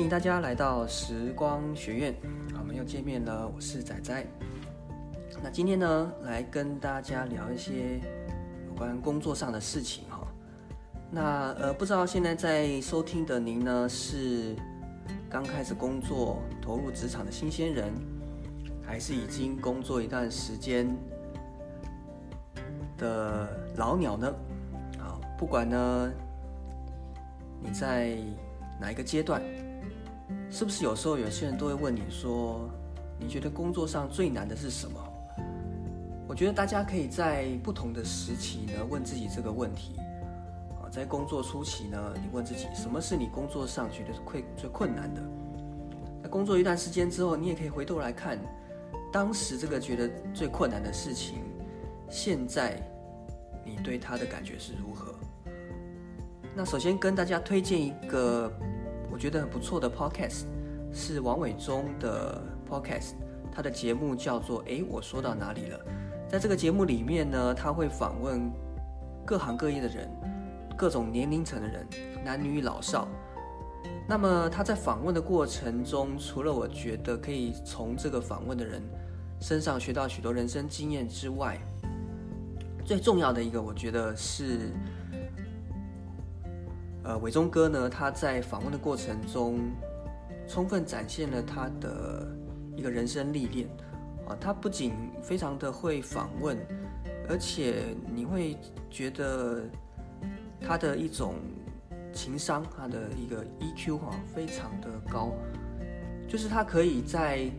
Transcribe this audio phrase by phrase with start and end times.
[0.00, 2.14] 欢迎大家来到时光学院，
[2.58, 4.26] 我们又见面了，我是仔仔。
[5.42, 8.00] 那今天呢，来跟大家聊一些
[8.66, 10.26] 有关工作上的事情哈。
[11.10, 14.56] 那呃，不知道现在在收听的您呢，是
[15.28, 17.92] 刚开始工作、投入职场的新鲜人，
[18.82, 20.88] 还是已经工作一段时间
[22.96, 24.34] 的老鸟呢？
[24.98, 26.10] 啊，不管呢，
[27.62, 28.16] 你在
[28.80, 29.42] 哪一个阶段，
[30.50, 32.68] 是不是有时候有些人都会问你说，
[33.18, 35.00] 你觉得工作上最难的是什么？
[36.26, 39.96] 我觉得大家可以在不同的时期呢，问自己这个问题。
[40.92, 45.22] 在工作初期呢，你问自己什么是你工作上觉得最最困难的？
[46.20, 48.36] 在工作一段时间之后，你也可以回头来看，
[49.12, 51.44] 当时这个觉得最困难的事情，
[52.08, 52.82] 现在
[53.64, 55.14] 你对他的感觉是如何？
[56.56, 58.52] 那首先跟大家推荐一个
[59.10, 60.44] 我觉得很不错的 podcast，
[60.92, 63.14] 是王伟忠的 podcast，
[63.52, 65.80] 他的节目叫做“诶，我说到哪里了？”
[66.28, 68.50] 在这个节目里面呢，他会访问
[69.26, 70.08] 各行各业的人。
[70.76, 71.86] 各种年龄层的人，
[72.24, 73.06] 男女老少。
[74.08, 78.82] 那么他在访问的过程中，除了我觉得可以从这个访问的人
[79.40, 81.60] 身上学到许多人生经验之外，
[82.82, 84.72] 最重要的一个，我觉得是，
[87.04, 89.58] 呃，伟忠哥呢，他在访问的过程中，
[90.46, 92.26] 充分展现了他的
[92.76, 93.68] 一个人生历练。
[94.26, 94.92] 啊，他不仅
[95.22, 96.56] 非常的会访问，
[97.28, 98.56] 而且你会
[98.90, 99.62] 觉得。
[100.62, 101.36] 他的一种
[102.12, 105.32] 情商，他的一个 EQ 哈，非常的高，
[106.28, 107.50] 就是他可以在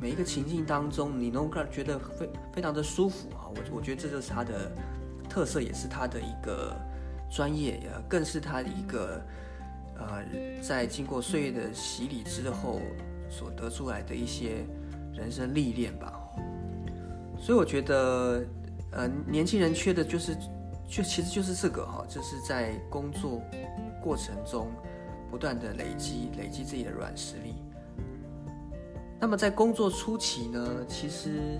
[0.00, 3.44] 每一个情境当中，你能够觉得非非常的舒服啊。
[3.44, 4.72] 我我觉得这就是他的
[5.28, 6.74] 特色，也是他的一个
[7.30, 9.20] 专业，呀更是他的一个
[9.98, 10.24] 呃，
[10.62, 12.80] 在经过岁月的洗礼之后
[13.28, 14.64] 所得出来的一些
[15.12, 16.12] 人生历练吧。
[17.38, 18.44] 所以我觉得，
[18.92, 20.36] 呃，年轻人缺的就是。
[20.88, 23.42] 就其实就是这个哈，就是在工作
[24.00, 24.68] 过程中
[25.28, 27.56] 不断的累积累积自己的软实力。
[29.18, 31.58] 那么在工作初期呢，其实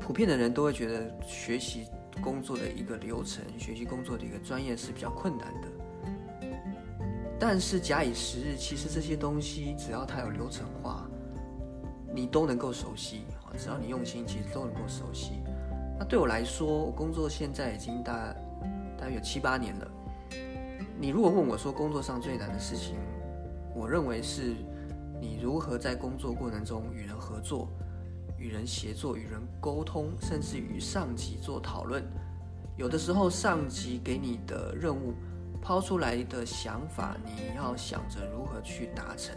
[0.00, 1.86] 普遍的人都会觉得学习
[2.22, 5.68] 工作的一个流程、学习工作的一个专业是比较困难的。
[7.38, 11.06] 但是假以时日，其实这些东西只要它有流程化，
[12.14, 13.52] 你都能够熟悉啊。
[13.58, 15.42] 只要你用心，其实都能够熟悉。
[15.98, 18.34] 那对我来说，我工作现在已经大
[18.98, 19.90] 大约有七八年了。
[20.98, 22.96] 你如果问我说工作上最难的事情，
[23.74, 24.54] 我认为是
[25.20, 27.68] 你如何在工作过程中与人合作、
[28.46, 32.04] 与人协作、与人沟通，甚至与上级做讨论。
[32.76, 35.14] 有的时候，上级给你的任务
[35.60, 39.34] 抛出来的想法，你要想着如何去达成。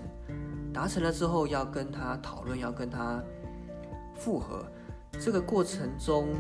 [0.72, 3.20] 达成了之后，要跟他讨论，要跟他
[4.14, 4.64] 复合。
[5.20, 6.36] 这个过程中，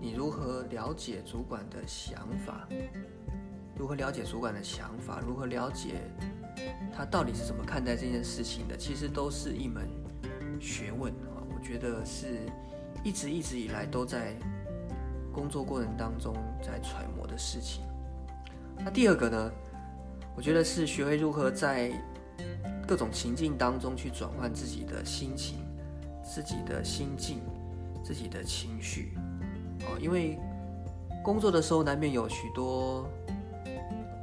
[0.00, 2.66] 你如何了解主管的想法？
[3.76, 5.20] 如何了解主管的想法？
[5.20, 6.00] 如何了解
[6.96, 8.74] 他到底是怎么看待这件事情的？
[8.74, 9.86] 其实都是一门
[10.58, 11.12] 学问！
[11.66, 12.46] 觉得是
[13.02, 14.34] 一直一直以来都在
[15.32, 17.82] 工作过程当中在揣摩的事情。
[18.78, 19.50] 那第二个呢？
[20.36, 21.90] 我觉得是学会如何在
[22.86, 25.58] 各种情境当中去转换自己的心情、
[26.22, 27.40] 自己的心境。
[28.04, 29.18] 自己的情绪，
[29.80, 30.38] 哦，因为
[31.24, 33.04] 工作的时候难免有许多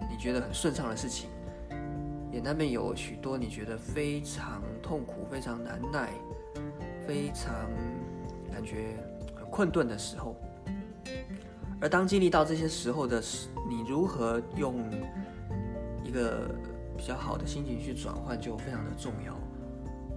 [0.10, 1.30] 你觉得很顺畅的事情，
[2.32, 6.12] 也难免有许多你觉得非常痛苦、非常难耐、
[7.08, 7.54] 非常
[8.52, 8.96] 感觉
[9.36, 10.36] 很困顿的时候。
[11.82, 14.84] 而当经历到这些时候的时，你如何用
[16.04, 16.50] 一个
[16.98, 19.38] 比较好的心情去转换，就非常的重要。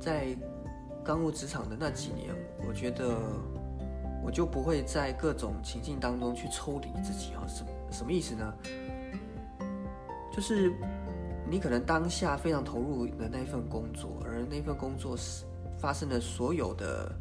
[0.01, 0.37] 在
[1.05, 2.35] 刚入职场的那几年，
[2.69, 3.17] 我觉得。
[4.25, 8.53] 我就不会在各种情境当中去抽离自己啊，什什么意思呢？
[10.33, 10.73] 就是
[11.49, 15.45] 你可能当下非常投入的那份工作，而那份工作是
[15.79, 17.13] 发生的所有的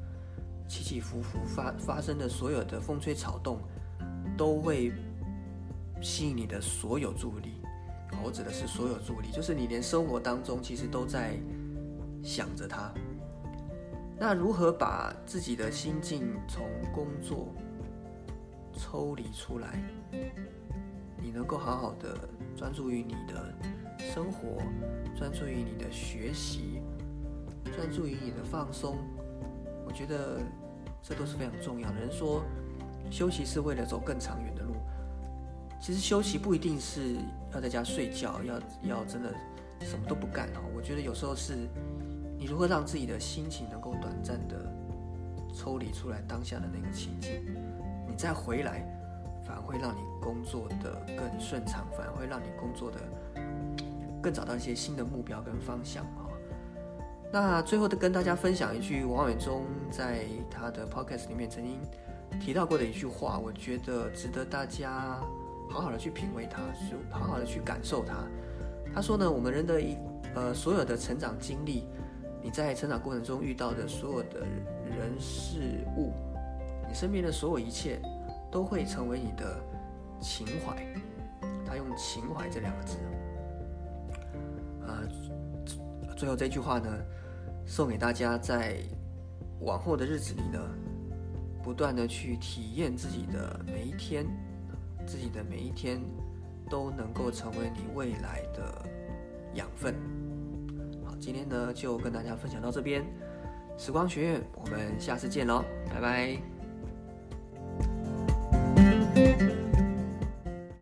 [0.67, 3.59] 起起伏伏，发发生的所有的风吹草动，
[4.37, 4.91] 都会
[6.01, 7.61] 吸引你的所有注意力。
[8.23, 11.37] 我指的是所有注意力，就是你连生活当中其实都在
[12.23, 12.93] 想着它。
[14.17, 17.53] 那如何把自己的心境从工作
[18.73, 19.83] 抽离出来？
[21.21, 22.17] 你能够好好的
[22.55, 23.53] 专注于你的
[23.99, 24.61] 生活，
[25.17, 26.79] 专注于你的学习，
[27.71, 28.97] 专注于你的放松。
[29.85, 30.39] 我觉得
[31.01, 31.99] 这都是非常重要的。
[31.99, 32.43] 人说
[33.11, 34.73] 休息是为了走更长远的路，
[35.79, 37.15] 其实休息不一定是
[37.53, 39.33] 要在家睡觉，要要真的
[39.81, 40.61] 什么都不干哦。
[40.75, 41.69] 我觉得有时候是
[42.37, 44.55] 你如何让自己的心情能够短暂的
[45.53, 47.31] 抽离出来当下的那个情境，
[48.09, 48.83] 你再回来，
[49.45, 52.99] 反而会让你工作的更顺畅，反而会让你工作的
[54.21, 56.24] 更找到一些新的目标跟方向哈。
[57.31, 61.79] 那最后的跟大家分享一句王远忠在他的 podcast 里面曾经
[62.39, 65.19] 提到过的一句话，我觉得值得大家
[65.69, 68.15] 好好的去品味它，就好好的去感受它。
[68.93, 69.97] 他说呢，我们人的一
[70.33, 71.83] 呃所有的成长经历，
[72.41, 76.13] 你在成长过程中遇到的所有的人事物，
[76.87, 77.99] 你身边的所有一切，
[78.49, 79.59] 都会成为你的
[80.21, 80.85] 情怀。
[81.67, 82.97] 他用情怀这两个字，
[86.15, 86.89] 最后这句话呢。
[87.67, 88.77] 送给大家，在
[89.61, 90.59] 往后的日子里呢，
[91.63, 94.23] 不断的去体验自己的每一天，
[95.03, 95.99] 自己的每一天
[96.69, 98.87] 都能够成为你未来的
[99.55, 99.95] 养分。
[101.03, 103.03] 好，今天呢就跟大家分享到这边，
[103.79, 106.54] 时光学院，我们下次见喽，拜拜。